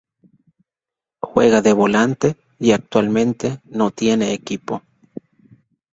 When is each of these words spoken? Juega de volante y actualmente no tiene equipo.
Juega 1.19 1.61
de 1.61 1.73
volante 1.73 2.35
y 2.57 2.71
actualmente 2.71 3.61
no 3.65 3.91
tiene 3.91 4.33
equipo. 4.33 4.81